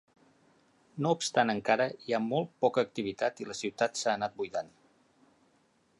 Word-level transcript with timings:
No 1.05 1.11
obstant 1.15 1.53
encara 1.53 1.87
hi 2.07 2.17
ha 2.17 2.21
molt 2.31 2.51
poca 2.65 2.85
activitat 2.89 3.45
i 3.45 3.49
la 3.51 3.59
ciutat 3.61 4.03
s'ha 4.03 4.17
anat 4.19 4.37
buidant. 4.41 4.77